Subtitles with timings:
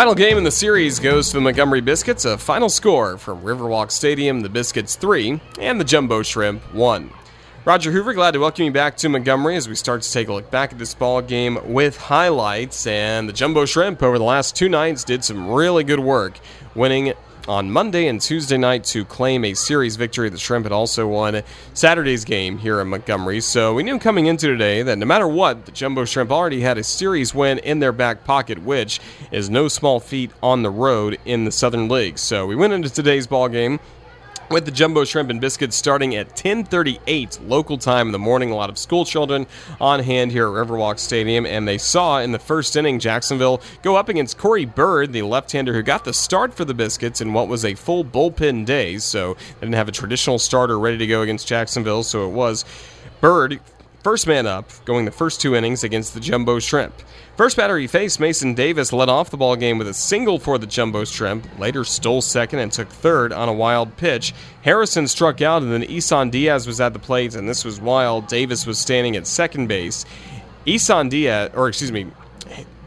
[0.00, 2.24] Final game in the series goes to the Montgomery Biscuits.
[2.24, 7.10] A final score from Riverwalk Stadium: the Biscuits three and the Jumbo Shrimp one.
[7.66, 10.32] Roger Hoover, glad to welcome you back to Montgomery as we start to take a
[10.32, 12.86] look back at this ball game with highlights.
[12.86, 16.40] And the Jumbo Shrimp over the last two nights did some really good work,
[16.74, 17.12] winning
[17.48, 20.28] on Monday and Tuesday night to claim a series victory.
[20.28, 21.42] The Shrimp had also won
[21.74, 23.40] Saturday's game here in Montgomery.
[23.40, 26.78] So we knew coming into today that no matter what, the Jumbo Shrimp already had
[26.78, 29.00] a series win in their back pocket, which
[29.30, 32.18] is no small feat on the road in the Southern League.
[32.18, 33.80] So we went into today's ball game
[34.50, 38.50] with the jumbo shrimp and biscuits starting at 10:38 local time in the morning.
[38.50, 39.46] A lot of school children
[39.80, 43.96] on hand here at Riverwalk Stadium, and they saw in the first inning Jacksonville go
[43.96, 47.48] up against Corey Bird, the left-hander who got the start for the biscuits in what
[47.48, 48.98] was a full bullpen day.
[48.98, 52.64] So they didn't have a traditional starter ready to go against Jacksonville, so it was
[53.20, 53.60] Bird
[54.02, 56.94] First man up, going the first two innings against the Jumbo Shrimp.
[57.36, 60.56] First batter he faced, Mason Davis, led off the ball game with a single for
[60.56, 61.46] the Jumbo Shrimp.
[61.58, 64.32] Later stole second and took third on a wild pitch.
[64.62, 68.26] Harrison struck out, and then Isan Diaz was at the plate, and this was wild.
[68.26, 70.06] Davis was standing at second base.
[70.66, 72.06] Isan Diaz, or excuse me,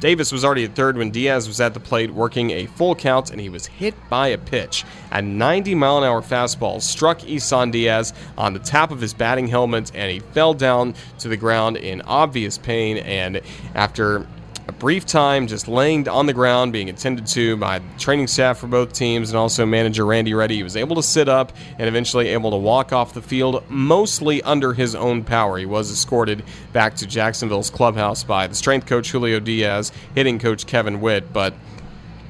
[0.00, 3.30] Davis was already at third when Diaz was at the plate working a full count
[3.30, 4.84] and he was hit by a pitch.
[5.10, 9.46] A 90 mile an hour fastball struck Isan Diaz on the top of his batting
[9.46, 12.98] helmet and he fell down to the ground in obvious pain.
[12.98, 13.40] And
[13.74, 14.26] after
[14.68, 18.66] a brief time just laying on the ground, being attended to by training staff for
[18.66, 20.56] both teams and also manager Randy Ready.
[20.56, 24.42] He was able to sit up and eventually able to walk off the field, mostly
[24.42, 25.58] under his own power.
[25.58, 30.66] He was escorted back to Jacksonville's clubhouse by the strength coach Julio Diaz, hitting coach
[30.66, 31.32] Kevin Witt.
[31.32, 31.54] But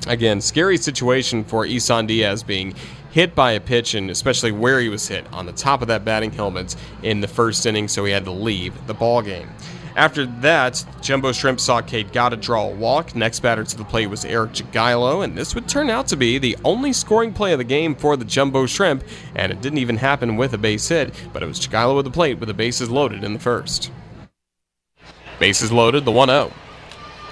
[0.06, 2.74] again, scary situation for Isan Diaz being
[3.12, 6.04] hit by a pitch and especially where he was hit on the top of that
[6.04, 9.48] batting helmet in the first inning, so he had to leave the ball game.
[9.96, 13.16] After that, Jumbo Shrimp saw Cade Gotta draw a walk.
[13.16, 16.36] Next batter to the plate was Eric Jagielo, and this would turn out to be
[16.36, 19.02] the only scoring play of the game for the Jumbo Shrimp,
[19.34, 22.10] and it didn't even happen with a base hit, but it was Jagielo with the
[22.10, 23.90] plate with the bases loaded in the first.
[25.38, 26.52] Bases loaded, the 1 0.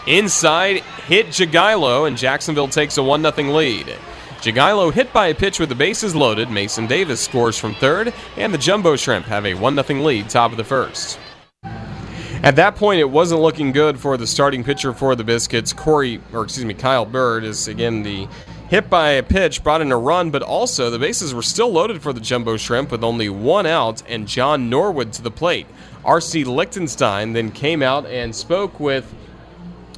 [0.06, 3.94] Inside, hit Jagielo, and Jacksonville takes a 1 0 lead.
[4.40, 6.50] Jagielo hit by a pitch with the bases loaded.
[6.50, 10.50] Mason Davis scores from third, and the Jumbo Shrimp have a 1 0 lead top
[10.50, 11.18] of the first.
[12.44, 15.72] At that point, it wasn't looking good for the starting pitcher for the Biscuits.
[15.72, 18.28] Corey, or excuse me, Kyle Bird is again the
[18.68, 22.02] hit by a pitch, brought in a run, but also the bases were still loaded
[22.02, 25.66] for the Jumbo Shrimp with only one out and John Norwood to the plate.
[26.04, 26.44] R.C.
[26.44, 29.10] Lichtenstein then came out and spoke with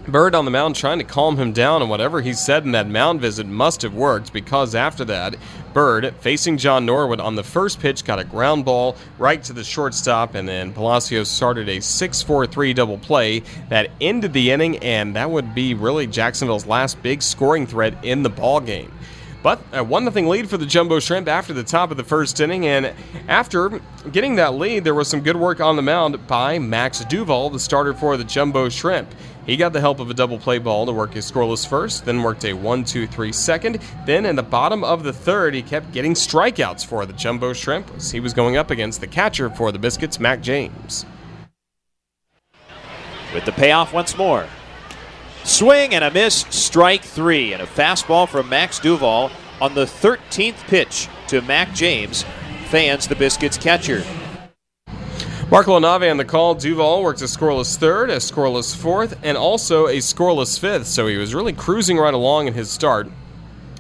[0.08, 2.88] Bird on the mound trying to calm him down, and whatever he said in that
[2.88, 5.34] mound visit must have worked because after that,
[5.72, 9.64] Bird, facing John Norwood on the first pitch, got a ground ball right to the
[9.64, 14.78] shortstop, and then Palacios started a 6 4 3 double play that ended the inning,
[14.78, 18.92] and that would be really Jacksonville's last big scoring threat in the ball game.
[19.42, 22.40] But a 1 0 lead for the Jumbo Shrimp after the top of the first
[22.40, 22.66] inning.
[22.66, 22.92] And
[23.28, 23.80] after
[24.10, 27.60] getting that lead, there was some good work on the mound by Max Duval, the
[27.60, 29.08] starter for the Jumbo Shrimp.
[29.46, 32.22] He got the help of a double play ball to work his scoreless first, then
[32.22, 33.78] worked a 1 2 3 second.
[34.04, 37.88] Then in the bottom of the third, he kept getting strikeouts for the Jumbo Shrimp
[37.94, 41.06] as he was going up against the catcher for the Biscuits, Mac James.
[43.32, 44.46] With the payoff once more.
[45.46, 49.30] Swing and a miss, strike three, and a fastball from Max Duval
[49.60, 52.24] on the 13th pitch to Mac James,
[52.64, 54.02] fans the Biscuits catcher.
[55.48, 56.56] Marco Nave on the call.
[56.56, 60.88] Duval worked a scoreless third, a scoreless fourth, and also a scoreless fifth.
[60.88, 63.08] So he was really cruising right along in his start,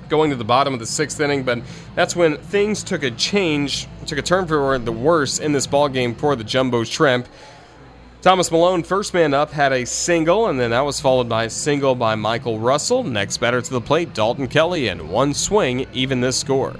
[0.08, 1.42] going to the bottom of the sixth inning.
[1.42, 1.62] But
[1.96, 5.88] that's when things took a change, took a turn for the worse in this ball
[5.88, 7.26] game for the Jumbo Shrimp.
[8.26, 11.48] Thomas Milone, first man up, had a single, and then that was followed by a
[11.48, 13.04] single by Michael Russell.
[13.04, 16.74] Next batter to the plate, Dalton Kelly, and one swing, even this score.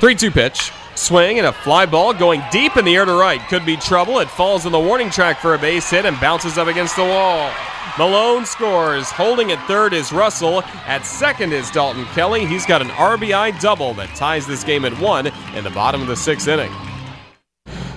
[0.00, 0.72] 3 2 pitch.
[0.94, 3.46] Swing and a fly ball going deep in the air to right.
[3.50, 4.20] Could be trouble.
[4.20, 7.04] It falls on the warning track for a base hit and bounces up against the
[7.04, 7.52] wall.
[7.98, 9.10] Malone scores.
[9.10, 10.62] Holding at third is Russell.
[10.86, 12.46] At second is Dalton Kelly.
[12.46, 16.06] He's got an RBI double that ties this game at one in the bottom of
[16.06, 16.72] the sixth inning.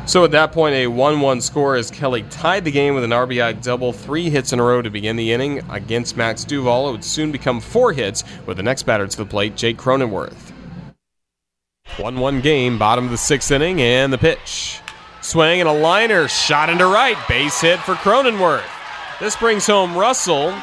[0.07, 3.10] So at that point, a 1 1 score as Kelly tied the game with an
[3.10, 6.90] RBI double, three hits in a row to begin the inning against Max Duval.
[6.90, 10.52] It would soon become four hits with the next batter to the plate, Jake Cronenworth.
[11.98, 14.80] 1 1 game, bottom of the sixth inning, and the pitch.
[15.22, 18.63] Swing and a liner, shot into right, base hit for Cronenworth.
[19.19, 20.54] This brings home Russell.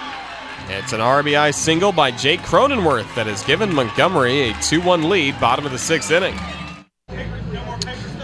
[0.69, 5.41] It's an RBI single by Jake Cronenworth that has given Montgomery a 2 1 lead,
[5.41, 6.39] bottom of the sixth inning.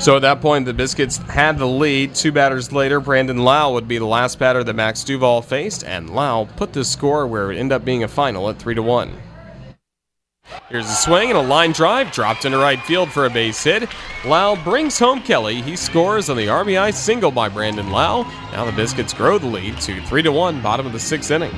[0.00, 2.15] So at that point, the Biscuits had the lead.
[2.15, 6.09] Two batters later, Brandon Lowe would be the last batter that Max Duval faced, and
[6.11, 9.12] Lowe put the score where it ended up being a final at 3 to 1.
[10.71, 13.89] Here's a swing and a line drive, dropped into right field for a base hit.
[14.25, 15.61] Lowe brings home Kelly.
[15.62, 18.23] He scores on the RBI single by Brandon Lowe.
[18.53, 21.53] Now the Biscuits grow the lead to 3 to 1, bottom of the sixth inning.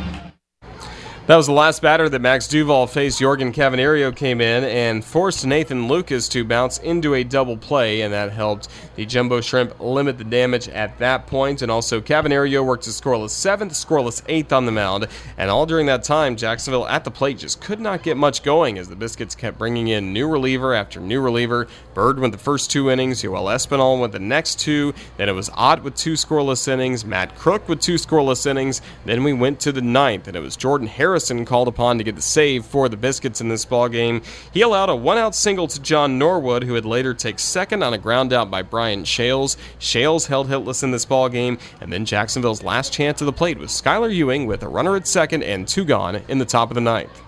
[1.26, 3.20] That was the last batter that Max Duval faced.
[3.20, 8.12] Jorgan Cavanerio came in and forced Nathan Lukes to bounce into a double play, and
[8.12, 11.62] that helped the Jumbo Shrimp limit the damage at that point.
[11.62, 15.06] And also, Cavanerio worked a scoreless seventh, scoreless eighth on the mound.
[15.38, 18.76] And all during that time, Jacksonville at the plate just could not get much going
[18.76, 21.68] as the Biscuits kept bringing in new reliever after new reliever.
[21.94, 24.94] Bird went the first two innings, Yoel Espinal went the next two.
[25.16, 28.82] Then it was Ott with two scoreless innings, Matt Krook with two scoreless innings.
[29.04, 32.04] Then we went to the ninth, and it was Jordan Harris Harrison called upon to
[32.04, 34.22] get the save for the Biscuits in this ball game.
[34.54, 37.98] He allowed a one-out single to John Norwood, who would later take second on a
[37.98, 39.58] ground out by Brian Schales.
[39.78, 43.58] Schales held hitless in this ball game, and then Jacksonville's last chance at the plate
[43.58, 46.74] was Skylar Ewing with a runner at second and two gone in the top of
[46.74, 47.20] the ninth.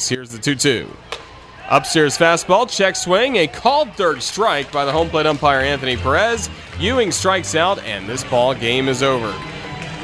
[0.00, 0.90] Here's the 2-2.
[1.70, 6.50] Upstairs fastball, check swing, a called third strike by the home plate umpire Anthony Perez.
[6.80, 9.32] Ewing strikes out, and this ball game is over.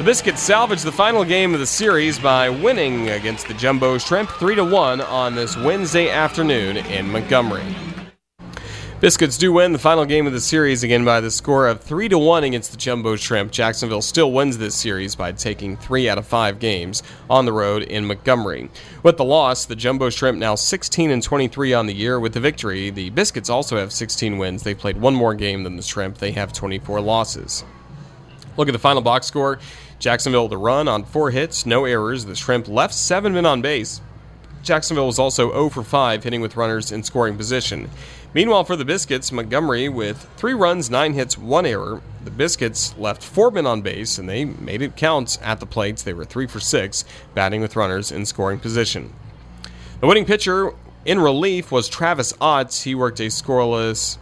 [0.01, 4.31] The Biscuits salvaged the final game of the series by winning against the Jumbo Shrimp
[4.31, 7.77] 3 1 on this Wednesday afternoon in Montgomery.
[9.03, 12.09] Biscuits do win the final game of the series again by the score of 3
[12.09, 13.53] to 1 against the Jumbo Shrimp.
[13.53, 17.83] Jacksonville still wins this series by taking 3 out of 5 games on the road
[17.83, 18.71] in Montgomery.
[19.03, 22.19] With the loss, the Jumbo Shrimp now 16 and 23 on the year.
[22.19, 24.63] With the victory, the Biscuits also have 16 wins.
[24.63, 26.17] They played one more game than the Shrimp.
[26.17, 27.65] They have 24 losses.
[28.57, 29.59] Look at the final box score.
[29.99, 32.25] Jacksonville the run on four hits, no errors.
[32.25, 34.01] The Shrimp left seven men on base.
[34.63, 37.89] Jacksonville was also 0 for 5, hitting with runners in scoring position.
[38.35, 42.01] Meanwhile, for the Biscuits, Montgomery with three runs, nine hits, one error.
[42.25, 46.03] The Biscuits left four men on base, and they made it count at the plates.
[46.03, 47.05] They were 3 for 6,
[47.35, 49.13] batting with runners in scoring position.
[50.01, 50.73] The winning pitcher
[51.05, 52.73] in relief was Travis Ott.
[52.75, 54.19] He worked a scoreless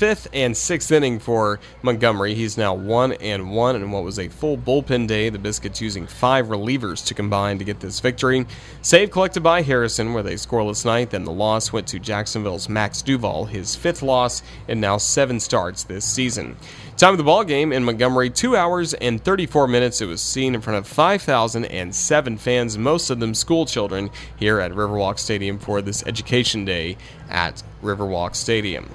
[0.00, 2.32] fifth and sixth inning for Montgomery.
[2.32, 5.28] He's now one and one in what was a full bullpen day.
[5.28, 8.46] The Biscuits using five relievers to combine to get this victory.
[8.80, 13.02] Save collected by Harrison, where they scoreless ninth, and the loss went to Jacksonville's Max
[13.02, 16.56] Duval, his fifth loss and now seven starts this season.
[16.96, 20.00] Time of the ball game in Montgomery, two hours and 34 minutes.
[20.00, 24.72] It was seen in front of 5,007 fans, most of them school children, here at
[24.72, 26.96] Riverwalk Stadium for this Education Day
[27.28, 28.88] at Riverwalk Stadium.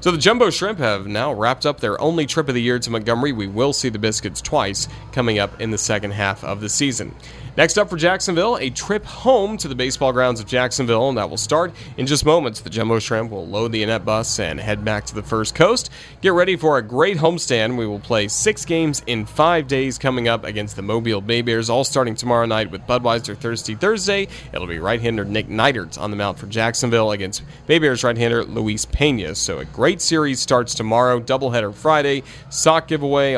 [0.00, 2.88] So the Jumbo Shrimp have now wrapped up their only trip of the year to
[2.90, 3.32] Montgomery.
[3.32, 7.16] We will see the Biscuits twice coming up in the second half of the season.
[7.58, 11.28] Next up for Jacksonville, a trip home to the baseball grounds of Jacksonville, and that
[11.28, 12.60] will start in just moments.
[12.60, 15.90] The Jumbo Shrimp will load the Annette bus and head back to the First Coast.
[16.20, 17.76] Get ready for a great homestand.
[17.76, 21.68] We will play six games in five days coming up against the Mobile Bay Bears,
[21.68, 24.28] all starting tomorrow night with Budweiser Thirsty Thursday.
[24.52, 28.84] It'll be right-hander Nick Neidert on the mound for Jacksonville against Bay Bears right-hander Luis
[28.84, 29.34] Pena.
[29.34, 33.32] So a great series starts tomorrow, doubleheader Friday, sock giveaway,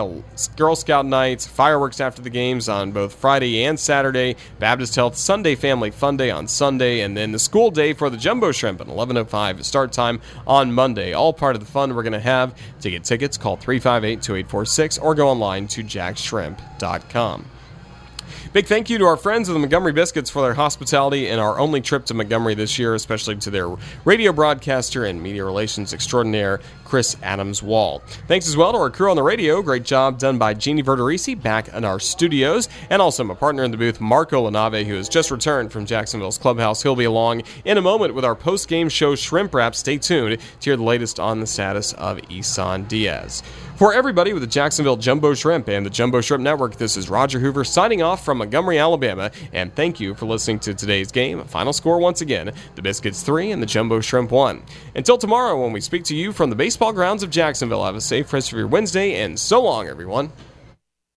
[0.58, 4.09] Girl Scout nights, fireworks after the games on both Friday and Saturday.
[4.10, 8.10] Saturday, Baptist Health Sunday Family Fun Day on Sunday, and then the school day for
[8.10, 11.12] the Jumbo Shrimp at 11:05 start time on Monday.
[11.12, 12.52] All part of the fun we're going to have.
[12.80, 17.44] To get tickets, call 358-2846 or go online to jaxshrimp.com.
[18.52, 21.60] Big thank you to our friends of the Montgomery Biscuits for their hospitality and our
[21.60, 23.68] only trip to Montgomery this year, especially to their
[24.04, 28.02] radio broadcaster and media relations extraordinaire, Chris Adams Wall.
[28.26, 29.62] Thanks as well to our crew on the radio.
[29.62, 33.70] Great job done by Jeannie Verderisi back in our studios, and also my partner in
[33.70, 36.82] the booth, Marco Lanave, who has just returned from Jacksonville's clubhouse.
[36.82, 39.76] He'll be along in a moment with our post game show Shrimp Wrap.
[39.76, 43.44] Stay tuned to hear the latest on the status of Isan Diaz.
[43.76, 47.38] For everybody with the Jacksonville Jumbo Shrimp and the Jumbo Shrimp Network, this is Roger
[47.38, 51.44] Hoover signing off from Montgomery, Alabama, and thank you for listening to today's game.
[51.44, 54.62] Final score once again the Biscuits 3 and the Jumbo Shrimp 1.
[54.96, 58.00] Until tomorrow, when we speak to you from the baseball grounds of Jacksonville, have a
[58.00, 60.32] safe rest of your Wednesday, and so long, everyone.